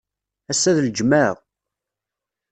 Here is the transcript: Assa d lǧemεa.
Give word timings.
Assa 0.51 0.71
d 0.75 0.77
lǧemεa. 0.87 1.31